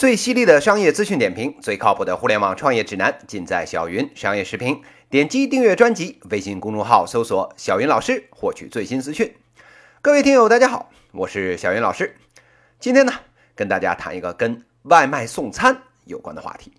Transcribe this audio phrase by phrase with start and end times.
[0.00, 4.80] 最犀利的商业资讯点评，最靠谱的互联网创业指南，尽在小云商业视频。
[5.10, 9.36] 点击订阅专辑，微信公众号搜索“小云老师”，获取最新资讯。
[10.00, 12.16] 各位听友，大家好，我是小云老师。
[12.78, 13.12] 今天呢，
[13.54, 16.72] 跟大家谈一个跟外卖送餐有关的话题。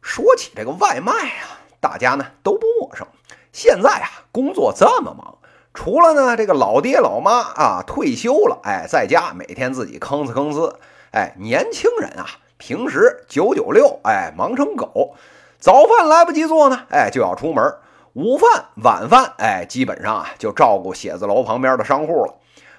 [0.00, 3.04] 说起这个外卖啊，大家呢都不陌生。
[3.50, 5.38] 现在啊，工作这么忙，
[5.74, 10.76] 除了呢这个老爹老妈啊退休了，哎，在家每天自己吭哧吭哧。
[11.12, 15.14] 哎，年轻人啊，平时九九六，哎，忙成狗，
[15.58, 17.74] 早饭来不及做呢，哎，就要出门。
[18.12, 22.34] 午饭、晚饭，哎，基本上啊就照顾写字楼旁边的商户了。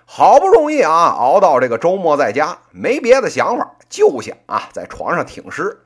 [0.06, 5.82] 好不容易啊熬到这个周末在家，没别的想法，就想啊在床上挺尸。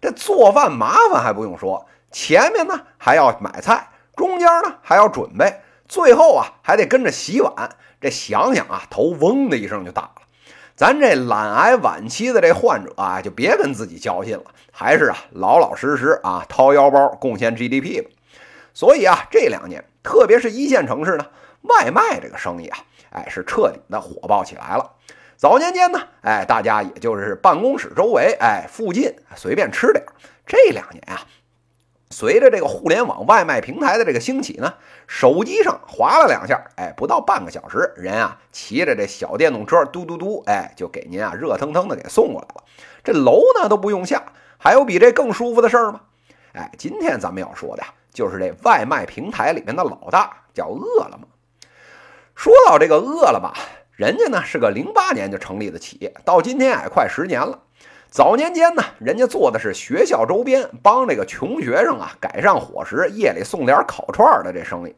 [0.00, 7.52] 这做饭麻烦还不用说，前面呢还要买菜，中间呢还要准备，最后啊还得跟着洗碗。
[8.00, 10.22] 这想想啊，头嗡的一声就大了。
[10.80, 18.08] 咱这懒癌晚期的这患者啊，就别跟自己较劲了，还是啊老老实实啊掏腰包贡献 GDP 吧。
[18.72, 21.26] 所以啊，这两年特别是一线城市呢，
[21.64, 22.78] 外卖这个生意啊，
[23.10, 24.92] 哎是彻底的火爆起来了。
[25.36, 30.02] 早年间呢，哎大家也就是办公室周围，哎附近随便吃点
[30.46, 31.20] 这两年啊。
[32.12, 34.74] 随着这个互联网外卖平台的这个兴起呢，
[35.06, 42.64] 手机上划了两下，哎，不到半个小时，人啊骑着这小电动车嘟嘟嘟，哎，就给您啊热腾腾的给送过来了。
[43.04, 44.24] 这楼呢都不用下，
[44.58, 46.00] 还有比这更舒服的事儿吗？
[46.52, 51.28] 哎，今天咱们要说的呀，就是这外卖平台里面的老大，叫饿了么。
[52.34, 53.52] 说到这个饿了么，
[53.92, 57.60] 人家呢是个零八年就成立的企业，到今天哎快十年了。
[58.10, 64.96] 早年间呢，人家做的是学校周边帮这个穷学生啊改善伙食，夜里送点烤串的这生意。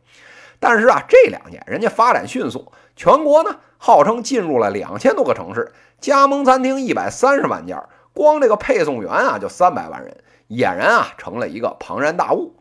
[0.59, 10.17] 但是啊，这两年人家发展迅速，全国呢号称进入了两千多个城市，加盟餐厅一百三十万家，光这个配送员啊就三百万人，
[10.49, 12.57] 俨然啊成了一个庞然大物。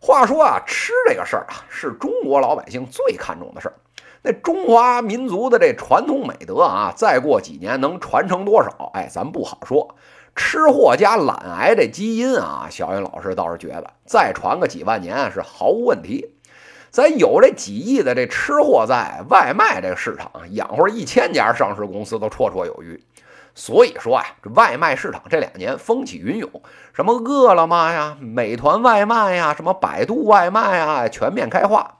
[0.00, 3.74] 话说啊，吃这个事儿啊，是中国老百姓最看重的事儿。
[4.22, 8.90] 那中华民族的这传统美德啊，再过几年能传承多少？
[8.94, 9.94] 哎，咱不好说。
[10.34, 16.34] 吃货加懒癌这基因啊，小云老师倒是觉得再传个几万年是毫无问题。
[16.90, 23.02] 咱有这几亿的这吃货在，外卖这个市场养活一千家上市公司都绰绰有余。
[23.54, 26.48] 所以说啊，这外卖市场这两年风起云涌，
[26.92, 31.96] 什么饿了么呀、美团外卖呀、什么百度外卖呀，全面开化。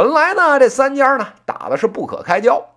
[0.00, 2.70] 本来呢，这三家呢打的是不可开交，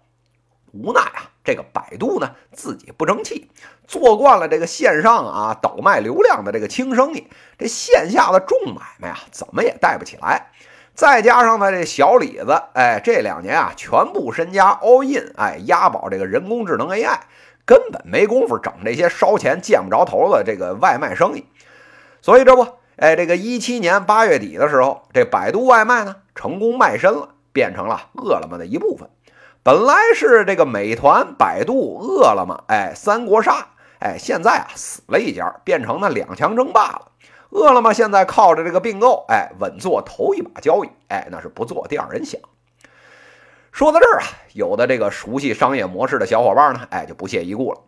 [0.73, 3.49] 无奈啊，这个百度呢自己不争气，
[3.87, 10.51] 做惯了这个线上啊倒卖流量的这个轻生意，这线下的重买卖啊怎么也带不起来。
[10.95, 17.19] 再加上呢，这小李子，哎，这两年啊全部身家 all in，哎，押宝这个人工智能 AI，
[17.65, 21.45] 根本没工夫整这些烧钱见不着头的这个外卖生意。
[22.21, 22.67] 所以这不。
[22.95, 29.09] 哎，这个一七年八月底的时候，这百度外卖呢成功卖身了，变成了饿了么的一部分。
[29.63, 33.67] 本来是这个美团、百度、饿了么，哎，三国杀，
[33.99, 37.11] 哎，现在啊死了一家，变成了两强争霸了。
[37.49, 42.39] 饿了么现在靠着这个并购，哎，稳坐头一把交椅，哎，那是不做第二人想。
[43.71, 47.79] 说到这儿啊，有的这个熟悉商业模式的小伙伴呢，哎，就不屑一顾了。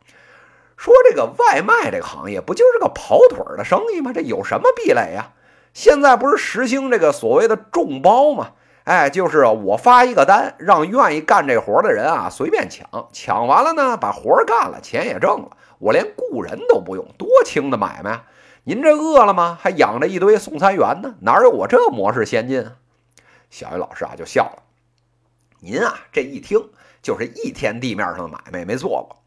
[0.77, 4.11] 说这个外卖这个行业不就是个跑腿的生意吗？
[4.13, 5.33] 这有什么壁垒呀？
[5.73, 8.51] 现在不是实行这个所谓的众包吗？
[8.85, 18.23] 哎，就是我发一个单，让愿意干这活的人啊随便抢，抢完了呢把活干了，钱也挣了，我连雇人都不用，多轻的买卖！
[18.63, 19.57] 您这饿了吗？
[19.59, 22.73] 还养着一堆送餐员呢，哪有我这模式先进啊？
[23.49, 24.63] 小鱼老师啊就笑了，
[25.61, 26.69] 您啊这一听
[27.01, 29.17] 就是一天地面上的买卖没做过。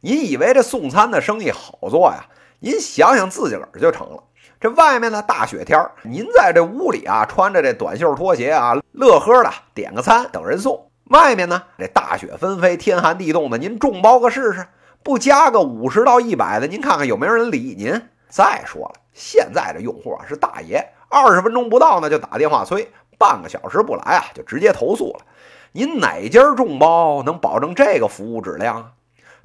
[0.00, 2.26] 您以为这送餐的生意好做呀？
[2.60, 4.22] 您想想自己个儿就成了。
[4.60, 10.90] 这外面呢，大雪天儿您在这屋里啊，穿着这短袖拖鞋啊，乐呵的点个餐等人送。
[11.06, 14.66] 外面呢，这大雪纷飞，天寒地冻的，您众包个试试，
[15.02, 18.08] 不加个五十到一百的，您看看有没有人理您？
[18.28, 25.24] 再说了，现在这用户啊是大爷，二十分钟不到呢就打电话催，半个小时不来啊就直接投诉了。
[25.72, 28.92] 您哪家众包能保证这个服务质量啊？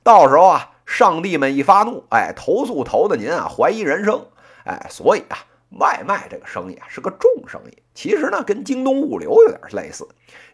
[0.04, 4.26] 到时候啊，上帝们一发怒，哎，投诉投的您啊怀疑人生，
[4.66, 5.38] 哎，所以啊，
[5.80, 7.78] 外卖这个生意啊是个重生意。
[7.94, 10.06] 其实呢，跟京东物流有点类似。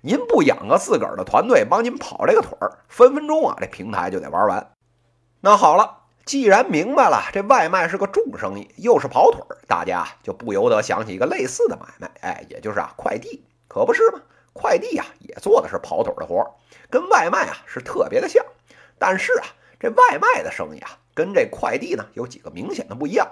[0.01, 4.71] 您不养个自个儿的团队帮您跑这个腿儿，分分钟啊这平台就得玩完。
[5.41, 14.21] 那好了，既然明白了这外卖是个重生意，又是跑腿儿，大家就不由得想起一个类似的买卖，哎，也就是啊快递，可不是吗？
[14.53, 16.51] 快递啊也做的是跑腿的活儿，
[16.91, 18.45] 跟外卖啊是特别的像。
[18.99, 19.47] 但是啊，
[19.79, 23.27] 这外卖的生意啊，跟这快递呢有几个明显的不一样。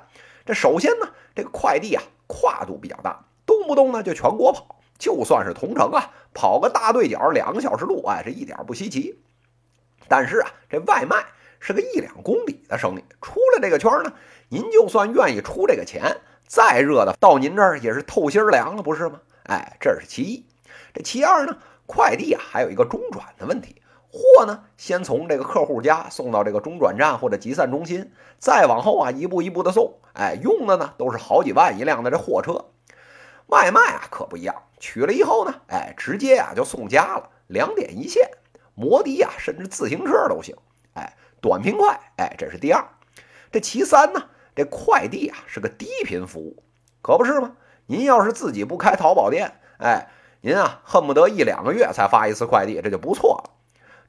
[0.45, 9.19] 这首先呢，这个快递啊跨度比较大，动不动呢就全国跑，就算是同城啊，跑个大对角两个小时路，哎，这一点不稀奇。
[10.07, 11.25] 但是啊，这外卖
[11.59, 14.13] 是个一两公里的生意，出了这个圈呢，
[14.47, 19.19] 您就算愿意出这个钱，再热的到您这儿也是透心凉了，不是吗？
[19.43, 20.45] 哎，这是其一。
[20.93, 23.81] 这其二呢，快递啊还有一个中转的问题。
[24.17, 29.93] 货呢，先从这个客户家送到这个中转站或者集散中心，再往后啊，一步一步的送。
[30.13, 32.65] 哎，用的呢都是好几万一辆的这货车。
[33.45, 38.29] 外卖啊可不一样，取了以后呢，哎，直接啊就送家了，两点一线，
[38.73, 40.55] 摩的啊甚至自行车都行。
[40.95, 42.83] 哎，短平快，哎，这是第二。
[43.51, 44.23] 这其三呢，
[44.55, 46.63] 这快递啊是个低频服务，
[47.01, 47.53] 可不是吗？
[47.85, 50.09] 您要是自己不开淘宝店，哎，
[50.41, 53.51] 您啊恨不得一两个月才发一次快递，这就不错了。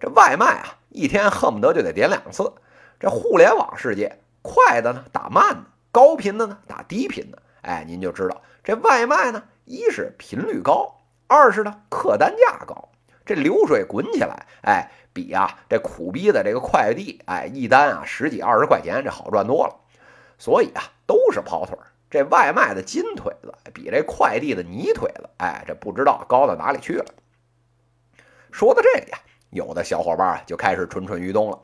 [0.00, 2.52] 这外卖啊，一天恨不得就得点两次。
[3.00, 7.42] 这互联网世界，快的呢打慢的，高频的呢打低频的。
[7.62, 12.90] 哎，您就知道这外卖呢，一是频率高，二是呢客单价高。
[13.26, 19.74] 这流水滚起来，哎，比啊这苦逼的这个快递，哎，一单啊十几二十块钱，这好赚多了。
[20.38, 21.86] 所以啊，都是跑腿儿。
[22.08, 27.04] 这外卖的金腿子比这快递的泥腿子，哎，这不知道高到哪里去了。
[28.52, 29.18] 说到这里啊。
[29.50, 31.58] 有的小伙伴啊就开始蠢蠢欲动了，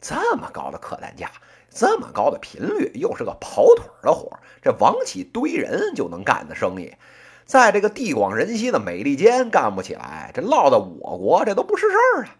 [0.00, 1.30] 这么高的客单价，
[1.70, 6.94] 这么高的频率，又是个跑腿的活这王起堆人就能干的生意，
[7.44, 12.36] 在这个地广人稀的美利坚干不起来，这落到我国这都不是事儿啊！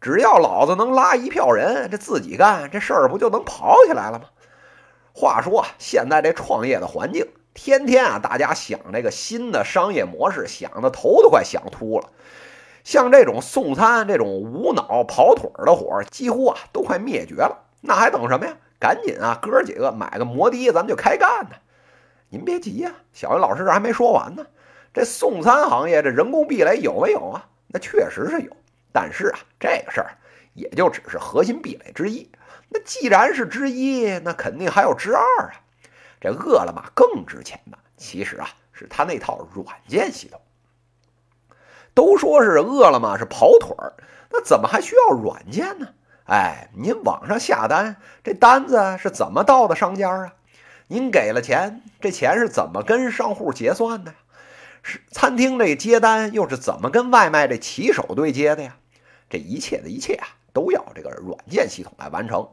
[0.00, 4.26] 只要老子能拉一票人，这自己干这事儿不就能跑起来了吗？
[5.14, 12.10] 话说，现在这创业的环境，天天啊大家想这个新的商业模式，想的头都快想秃了。
[12.84, 17.64] 像这种送餐、这种无脑跑腿的活儿，几乎啊都快灭绝了。
[17.80, 18.56] 那还等什么呀？
[18.78, 21.56] 赶紧啊，哥几个买个摩的，咱们就开干呢。
[22.28, 24.46] 您别急呀，小云老师这还没说完呢。
[24.92, 27.46] 这送餐行业这人工壁垒有没有啊？
[27.68, 28.56] 那确实是有，
[28.92, 30.16] 但是啊，这个事儿
[30.52, 32.30] 也就只是核心壁垒之一。
[32.68, 35.54] 那既然是之一，那肯定还有之二啊。
[36.20, 40.38] 这饿了么更值钱的，其实啊是他那套软件系统。
[41.94, 43.94] 都说是饿了么是跑腿儿，
[44.30, 45.88] 那怎么还需要软件呢？
[46.26, 50.32] 哎，您网上下单，这单子是怎么到的商家啊？
[50.88, 54.14] 您给了钱，这钱是怎么跟商户结算的？
[54.82, 58.76] 是餐厅这接单又是怎么跟外卖这骑手对接的呀？
[59.30, 62.48] 这一切的一切啊，都要这个软件系统来完成。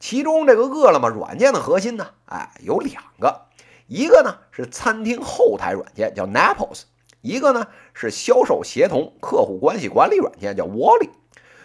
[0.00, 3.46] 其中这个饿了么软件的核心呢，哎，有两个，
[3.86, 6.82] 一个呢是餐厅后台软件，叫 Naples。
[7.24, 11.08] 一个呢是销售协同客户关系管理软件，叫 Wally。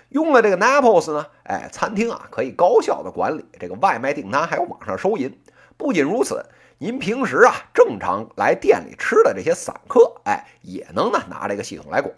[0.08, 5.38] 用了这个 Naples 呢，哎，餐厅啊可以高效的管理这个外卖订单，还有网上收银。
[5.76, 6.46] 不仅如此，
[6.78, 12.16] 您平时啊正常来店里吃的这些散客，哎，也能呢拿这个系统来管。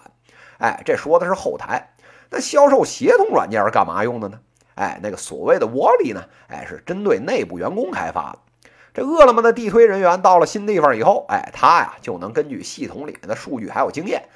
[0.60, 1.96] 哎，这说的是后台。
[2.30, 4.40] 那销售协同软件是干嘛用的呢？
[4.76, 8.40] 哎，那个所谓的 Wally 呢，哎，是针对内部员工开发的。
[8.94, 14.30] 这饿了么的地推人员到了新地方以后，哎，他呀就能根据系统里面的数据还有经验，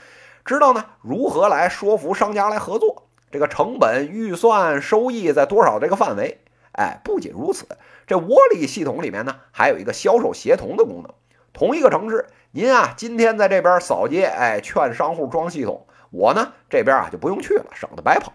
[0.46, 6.40] 知道呢如何来说服商家来合作，这个成本预算收益在多少这个范围。
[6.72, 7.66] 哎，不仅如此，
[8.06, 11.14] 这窝里系统里面呢还有一个销售协同的功能。
[11.54, 18.34] 同一个城市，您啊今天在这边扫街，哎，劝商户装系统，我呢这边啊就不用去了，省得白跑。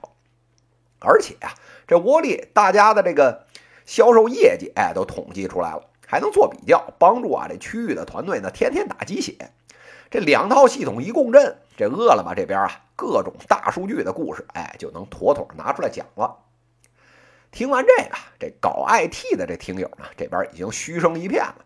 [1.01, 1.53] 而且啊，
[1.87, 3.47] 这窝里大家的这个
[3.85, 5.83] 销售业绩，哎，都统计出来了。
[6.11, 9.53] 还能做比较，帮助啊这区域的团队呢天天打鸡血。
[10.11, 16.37] 这两套系统一共振，这饿了么这边啊各种大数据的故事，哎就能妥妥拿出来讲了。
[17.53, 21.65] 听完这个，这搞 IT 的这听友呢这边已经嘘声一片了。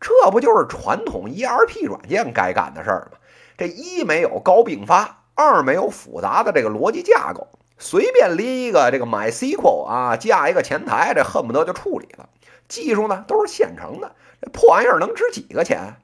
[0.00, 3.18] 这不就是传统 ERP 软件该干的事儿吗？
[3.58, 7.48] 这一没有高并发，二没有复杂的这个逻辑架构，
[7.80, 12.28] 随便拎一个这个 MySQL 啊，架一个前台，这恨不得就处理了。
[12.68, 15.96] 技术呢都是现成的，这破玩意儿能值几个钱？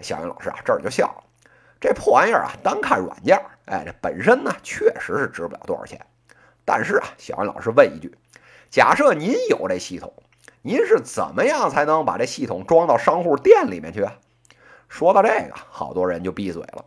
[0.00, 1.24] 小云老师啊，这儿就笑了。
[1.80, 6.04] 这破玩意儿啊，单看软件，哎，这本身呢确实是值不了多少钱。
[6.64, 8.16] 但是啊，小云老师问一句：
[8.70, 10.12] 假设您有这系统，
[10.62, 14.16] 您是怎么样才能把这系统装到商户店里面去啊？
[14.88, 16.86] 说到这个，好多人就闭嘴了。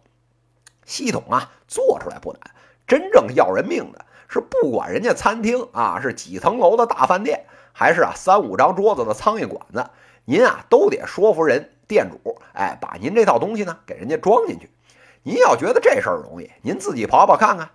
[0.84, 2.42] 系统啊，做出来不难，
[2.88, 7.46] 真正要人命的是，不管人家餐厅啊是几层楼的大饭店。
[7.76, 9.90] 还是啊，三五张桌子的苍蝇馆子，
[10.26, 14.70] 您啊都得说服人店主，哎，把您这套东西呢给人家装进去。
[15.24, 17.72] 您要觉得这事儿容易，您自己跑跑看看，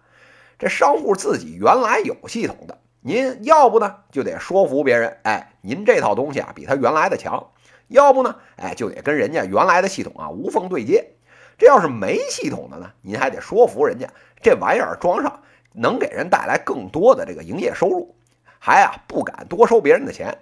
[0.57, 7.49] 这商户自己原来有系统的，您要不呢就得说服别人，哎，您这套东西啊比他原来的强；
[7.89, 11.15] 要不呢，哎，就得跟人家原来的系统啊无缝对接。
[11.59, 14.07] 这要是没系统的呢，您还得说服人家
[14.43, 15.41] 这玩意儿装上
[15.73, 18.15] 能给人带来更多的这个营业收入，
[18.59, 20.39] 还啊不敢多收别人的钱。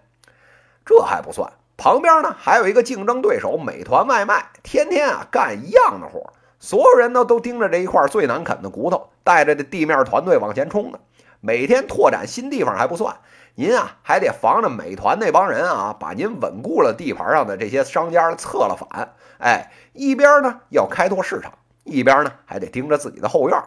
[0.84, 10.98] 这还不算，旁边呢还有一个竞争对手美团外卖，天天啊干一样的活，所有人呢都盯着这一块最难啃的骨头，带着这地面团队往前冲呢。
[11.40, 13.16] 每天拓展新地方还不算，
[13.56, 19.14] 您啊还得防着美团那帮人啊把您稳固了地盘上的这些商家策了反。
[19.38, 21.52] 哎，一边呢要开拓市场，
[21.84, 23.62] 一边呢还得盯着自己的后院。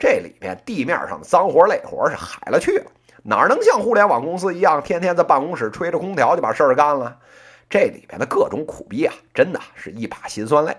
[0.00, 2.90] 这里边地面上的脏活累活是海了去了，
[3.22, 7.18] 哪能像互联网公司一样，天天在办公室吹着空调就把事儿干了？
[7.68, 10.74] 这里边的各种苦逼啊，真的是一把辛酸泪。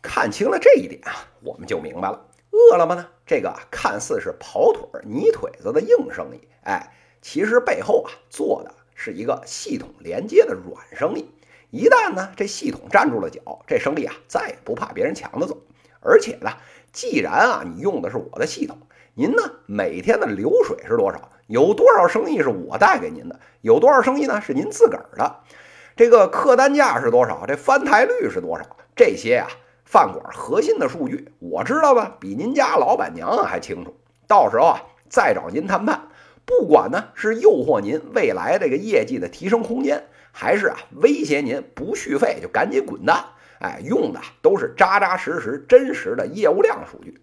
[0.00, 1.12] 看清了这一点啊，
[1.42, 2.18] 我们就明白了，
[2.50, 11.30] 饿了么呢，这个看似是跑腿泥腿子的硬生意，哎，其实背后啊做的是一个系统连接的软生意。
[11.68, 15.58] 一旦呢，这系统站住了脚，这生意啊再也不怕别人抢着走。
[16.04, 16.50] 而且呢，
[16.92, 18.76] 既然啊你用的是我的系统，
[19.14, 21.30] 您呢每天的流水是多少？
[21.46, 23.40] 有多少生意是我带给您的？
[23.60, 25.36] 有多少生意呢是您自个儿的？
[25.96, 27.44] 这个客单价是多少？
[27.46, 28.64] 这翻台率是多少？
[28.94, 29.48] 这些呀
[29.84, 33.96] 饭馆核心的数据我知道吧，比您家老板娘还清楚。
[34.26, 36.08] 到时候啊再找您谈判，
[36.44, 40.04] 不管呢是诱惑您未来这个业绩的提升空间。
[40.34, 43.22] 还是啊，威胁您不续费就赶紧滚蛋！
[43.62, 47.20] 哎，用的都是扎扎实实、真实的业务量数据，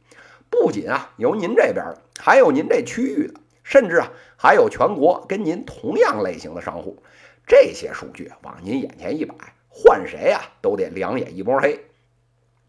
[0.49, 7.03] 不仅啊有您这边的，还有您这区域的，甚至啊还有全国跟您同样类型的商户。
[7.45, 9.35] 这些数据往您眼前一摆，
[9.67, 11.77] 换谁啊都得两眼一摸黑。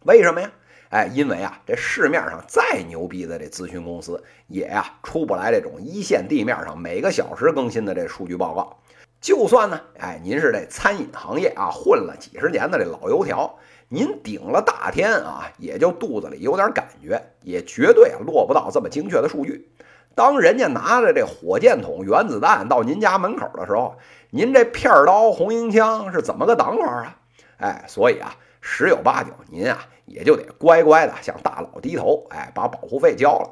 [0.05, 0.51] 为什么呀？
[0.89, 8.83] 哎，因为啊这市面上再牛逼的这咨询公司，也呀出不来这种一线地面上每个小时更新的这数据报告。
[9.21, 13.59] 就算呢，哎，您是这餐饮行业啊混了几十年的这老油条，
[13.89, 19.71] 您顶了大天啊，也就肚子里有点感觉，也绝对落不到这么精确的数据。
[20.15, 23.97] 当人家拿着这火箭筒、原子弹到您家门口的时候，
[24.31, 27.17] 您这片刀、红缨枪是怎么个挡法啊？
[27.59, 33.51] 哎，所以啊，十有八九您啊也就得乖乖的向大佬低头，哎，把保护费交了，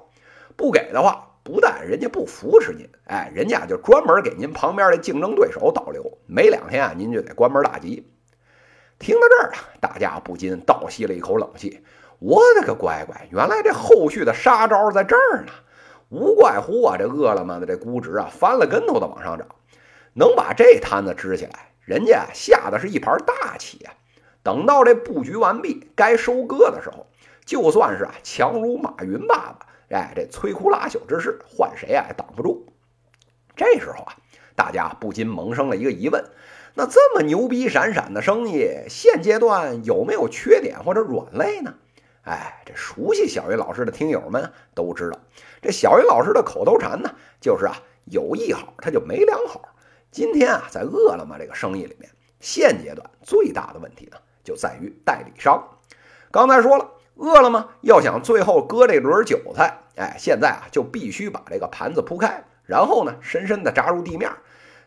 [0.57, 1.28] 不给的话。
[1.49, 8.07] 不但人家不扶持您，哎，人家就专门给您旁边的竞争对手导流，没两天啊，您就得关门大吉。
[8.99, 11.83] 听到这儿啊，大家不禁倒吸了一口冷气。
[12.19, 15.53] 我的个乖乖，原来这后续的杀招在这儿呢！
[16.11, 19.49] 无怪乎啊，这饿了么的这估值啊翻了跟头的往上涨，
[20.13, 23.95] 能把这摊子支起来，人家下的是一盘大棋啊。
[24.43, 27.07] 等到这布局完毕，该收割的时候，
[27.49, 29.67] 就算是啊强如马云爸爸。
[29.89, 32.67] 哎，这摧枯拉朽之势，换谁啊也挡不住。
[33.57, 34.13] 这时候啊，
[34.55, 36.23] 大家不禁萌生了一个疑问：
[36.75, 41.73] 那这么牛逼闪闪的生意，现阶段有没有缺点或者软肋呢？
[42.25, 45.19] 哎，这熟悉小云老师的听友们都知道，
[45.63, 49.63] 这小云老师的口头禅呢，就是啊，有一好他就没两好。
[50.11, 55.67] 今天啊，在饿了么这个生意里面，现阶段最大的问题呢，就在于代理商。
[56.31, 56.87] 刚才说了。
[57.19, 64.31] 饿了么要想最后割这轮韭菜，哎，现在啊就必须把这个盘子铺开，然后呢深深的扎入地面。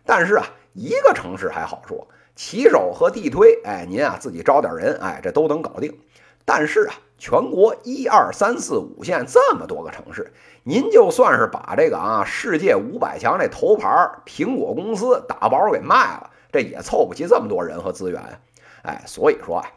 [0.05, 5.99] 但是啊，一个城市还好说，骑手和地推，哎，您啊自己招点人，哎，这都能搞定。
[6.45, 10.31] 但是啊，全国一二三四五线这么多个城市，
[10.63, 18.39] 您就算是把这个啊世界五百强这头牌苹果公司打包给卖了，这也凑不齐这么多人和资源。
[18.83, 19.67] 哎，所以说啊，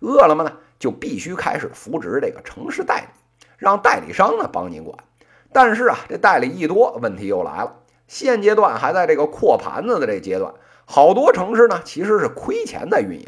[0.00, 0.52] 饿了么呢？
[0.78, 4.96] 就必须开始扶植这个城市代理，让代理商呢帮您管。
[5.52, 7.76] 但是啊，这代理一多，问题又来了。
[8.06, 10.54] 现阶段还在这个扩盘子的这阶段，
[10.84, 13.26] 好多城市呢其实是亏钱在运营。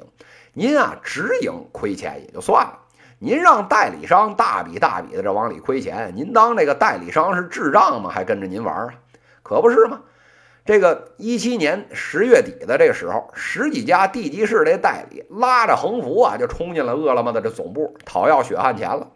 [0.53, 2.79] 您啊直营亏钱也就算了，
[3.19, 8.11] 您让代理商大笔大笔的这往里亏钱，您当这个代理商是智障吗？
[8.11, 8.95] 还跟着您玩啊？
[9.43, 10.03] 可不是吗？
[10.69, 19.11] 这个一七年十月底的这个时候，十几家地级市的代理拉着横幅啊，就冲进了饿了么的这总部，讨要血汗钱了。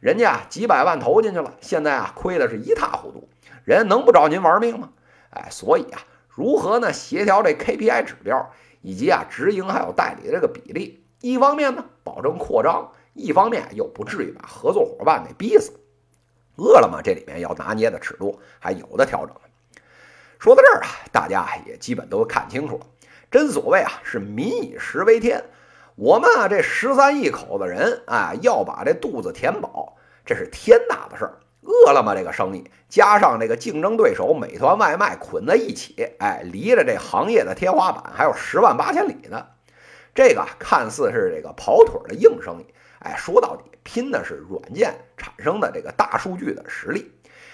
[0.00, 3.28] 人家几百万投进去了，现在啊亏的是一塌糊涂。
[3.64, 4.92] 人能不找您玩命吗？
[5.28, 6.90] 哎，所以啊，如何呢？
[6.90, 15.74] 协调这 KPI 指标，以及啊直营还有代理的这个比例，一方面呢保证扩张，一方面又不至于把合作伙伴给逼死。
[16.56, 19.36] 饿了么这里面要拿捏的尺度还有的调整。
[20.38, 22.86] 说到这儿啊，大家也基本都看清楚了。
[23.30, 25.44] 真所谓啊，是民以食为天。
[25.96, 31.38] 我们啊，这十三亿口子人啊，要把这肚子填饱，这是天大的事儿。
[31.62, 39.46] 饿了么这个生意，加上这个竞争对手美团外卖捆在一起，哎，离着这行业的天花板还有十万八千里呢。
[40.14, 42.66] 这个看似是这个跑腿的硬生意，
[42.98, 47.10] 哎，说到底拼的是软件产生的这个大数据的实力，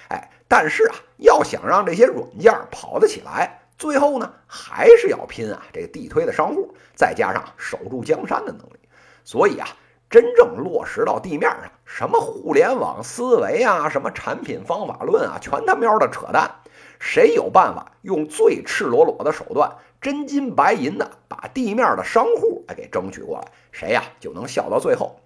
[0.08, 8.80] 哎，但是啊，要想让这些软件跑得起来，最后呢还是要拼啊这个地推的商户，再加上守住江山的能力。
[9.22, 9.68] 所以啊，
[10.10, 16.50] 真正落实到地面上，什么互联网思维啊，什么产品方法论啊，全他喵的扯淡。
[16.98, 19.70] 谁有办法用最赤裸裸的手段？
[20.00, 25.20] 真金白银的把地面的商户给争取过来，谁呀就能笑到最后。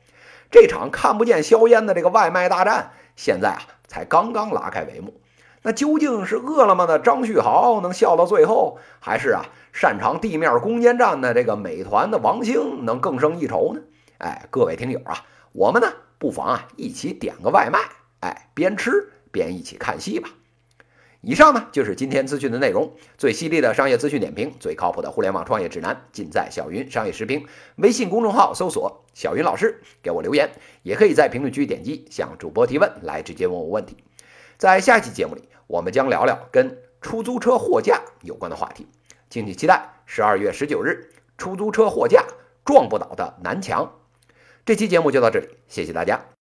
[0.50, 5.20] 这场看不见硝烟的这个外卖大战，现在啊才刚刚拉开帷幕。
[5.62, 13.80] 那究竟是饿了么的张旭豪能笑到最后，还是啊擅长地面攻坚战的这个美团的王兴能更胜一筹呢？
[14.18, 17.78] 哎，各位听友啊，我们呢不妨啊一起点个外卖，
[18.20, 20.28] 哎，边吃边一起看戏吧。
[21.26, 27.46] 以上呢就是今天资讯的内容，最犀利的商业资讯点评，最靠谱的互联网创业指南，尽在小云商业时评。
[27.76, 30.50] 微信公众号搜索“小云老师”，给我留言，
[30.82, 33.96] 也可以在评论区点击向主播提问，来直接问我问题。
[34.58, 38.86] 在下期节目里，我们将聊聊跟出租车货架有关的话题，
[39.28, 39.90] 敬请期待。
[40.06, 42.24] 十二月十九日，出租车货架
[42.64, 43.98] 撞不倒的南墙。
[44.66, 46.33] 这期节目就到这里，谢谢大家。